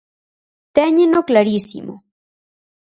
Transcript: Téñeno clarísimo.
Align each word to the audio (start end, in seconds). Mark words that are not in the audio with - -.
Téñeno 0.75 1.19
clarísimo. 1.29 1.93